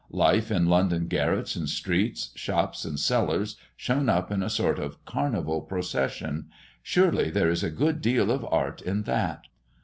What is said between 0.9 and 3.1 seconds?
garrets and streets, shops and